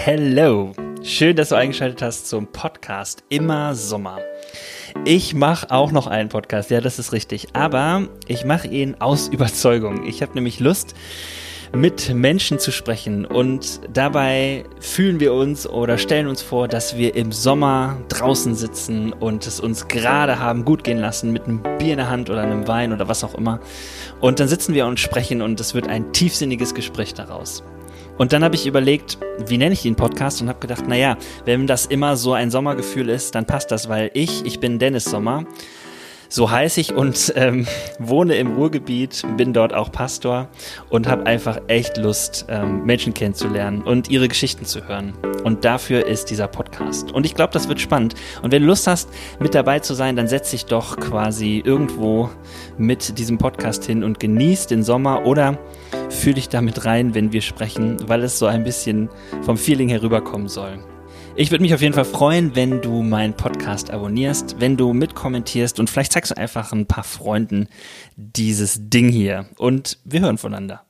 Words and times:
Hello, 0.00 0.72
schön, 1.02 1.34
dass 1.34 1.48
du 1.48 1.56
eingeschaltet 1.56 2.02
hast 2.02 2.28
zum 2.28 2.46
Podcast 2.46 3.24
Immer 3.30 3.74
Sommer. 3.74 4.20
Ich 5.04 5.34
mache 5.34 5.72
auch 5.72 5.90
noch 5.90 6.06
einen 6.06 6.28
Podcast, 6.28 6.70
ja, 6.70 6.80
das 6.80 7.00
ist 7.00 7.12
richtig, 7.12 7.48
aber 7.52 8.06
ich 8.28 8.44
mache 8.44 8.68
ihn 8.68 8.94
aus 9.00 9.26
Überzeugung. 9.32 10.06
Ich 10.06 10.22
habe 10.22 10.34
nämlich 10.34 10.60
Lust, 10.60 10.94
mit 11.74 12.14
Menschen 12.14 12.60
zu 12.60 12.70
sprechen 12.70 13.26
und 13.26 13.80
dabei 13.92 14.64
fühlen 14.78 15.18
wir 15.18 15.34
uns 15.34 15.68
oder 15.68 15.98
stellen 15.98 16.28
uns 16.28 16.42
vor, 16.42 16.68
dass 16.68 16.96
wir 16.96 17.16
im 17.16 17.32
Sommer 17.32 17.98
draußen 18.08 18.54
sitzen 18.54 19.12
und 19.12 19.48
es 19.48 19.58
uns 19.58 19.88
gerade 19.88 20.38
haben 20.38 20.64
gut 20.64 20.84
gehen 20.84 20.98
lassen 20.98 21.32
mit 21.32 21.44
einem 21.44 21.60
Bier 21.78 21.94
in 21.94 21.98
der 21.98 22.08
Hand 22.08 22.30
oder 22.30 22.42
einem 22.42 22.68
Wein 22.68 22.92
oder 22.92 23.08
was 23.08 23.24
auch 23.24 23.34
immer. 23.34 23.58
Und 24.20 24.38
dann 24.38 24.46
sitzen 24.46 24.74
wir 24.74 24.86
und 24.86 25.00
sprechen 25.00 25.42
und 25.42 25.58
es 25.58 25.74
wird 25.74 25.88
ein 25.88 26.12
tiefsinniges 26.12 26.72
Gespräch 26.72 27.14
daraus. 27.14 27.64
Und 28.18 28.32
dann 28.32 28.42
habe 28.44 28.56
ich 28.56 28.66
überlegt, 28.66 29.18
wie 29.46 29.58
nenne 29.58 29.72
ich 29.72 29.82
den 29.82 29.94
Podcast 29.94 30.42
und 30.42 30.48
habe 30.48 30.58
gedacht, 30.58 30.86
naja, 30.88 31.16
wenn 31.44 31.66
das 31.66 31.86
immer 31.86 32.16
so 32.16 32.32
ein 32.32 32.50
Sommergefühl 32.50 33.08
ist, 33.08 33.34
dann 33.34 33.46
passt 33.46 33.70
das, 33.70 33.88
weil 33.88 34.10
ich, 34.12 34.44
ich 34.44 34.58
bin 34.58 34.80
Dennis 34.80 35.04
Sommer, 35.04 35.44
so 36.28 36.50
heiße 36.50 36.80
ich 36.80 36.94
und 36.94 37.32
ähm, 37.36 37.66
wohne 37.98 38.36
im 38.36 38.54
Ruhrgebiet, 38.54 39.24
bin 39.36 39.52
dort 39.52 39.72
auch 39.72 39.90
Pastor 39.90 40.48
und 40.90 41.08
habe 41.08 41.26
einfach 41.26 41.60
echt 41.68 41.96
Lust, 41.96 42.46
ähm, 42.48 42.84
Menschen 42.84 43.14
kennenzulernen 43.14 43.82
und 43.82 44.10
ihre 44.10 44.28
Geschichten 44.28 44.64
zu 44.64 44.86
hören. 44.86 45.14
Und 45.44 45.64
dafür 45.64 46.06
ist 46.06 46.30
dieser 46.30 46.48
Podcast. 46.48 47.12
Und 47.12 47.24
ich 47.24 47.34
glaube, 47.34 47.52
das 47.52 47.68
wird 47.68 47.80
spannend. 47.80 48.14
Und 48.42 48.52
wenn 48.52 48.62
du 48.62 48.68
Lust 48.68 48.86
hast, 48.86 49.08
mit 49.38 49.54
dabei 49.54 49.78
zu 49.78 49.94
sein, 49.94 50.16
dann 50.16 50.28
setz 50.28 50.50
dich 50.50 50.66
doch 50.66 50.98
quasi 50.98 51.62
irgendwo 51.64 52.30
mit 52.76 53.18
diesem 53.18 53.38
Podcast 53.38 53.84
hin 53.84 54.04
und 54.04 54.20
genieß 54.20 54.66
den 54.66 54.82
Sommer 54.82 55.24
oder 55.24 55.58
fühl 56.10 56.34
dich 56.34 56.48
damit 56.48 56.84
rein, 56.84 57.14
wenn 57.14 57.32
wir 57.32 57.42
sprechen, 57.42 57.96
weil 58.08 58.22
es 58.22 58.38
so 58.38 58.46
ein 58.46 58.64
bisschen 58.64 59.08
vom 59.42 59.56
Feeling 59.56 59.88
herüberkommen 59.88 60.48
soll. 60.48 60.78
Ich 61.36 61.50
würde 61.52 61.62
mich 61.62 61.74
auf 61.74 61.82
jeden 61.82 61.94
Fall 61.94 62.04
freuen, 62.04 62.56
wenn 62.56 62.80
du 62.80 63.02
meinen 63.02 63.34
Podcast 63.34 63.90
abonnierst, 63.90 64.56
wenn 64.58 64.76
du 64.76 64.92
mitkommentierst 64.92 65.78
und 65.78 65.88
vielleicht 65.88 66.12
zeigst 66.12 66.32
du 66.32 66.36
einfach 66.36 66.72
ein 66.72 66.86
paar 66.86 67.04
Freunden 67.04 67.68
dieses 68.16 68.88
Ding 68.88 69.08
hier. 69.08 69.46
Und 69.56 69.98
wir 70.04 70.20
hören 70.20 70.38
voneinander. 70.38 70.87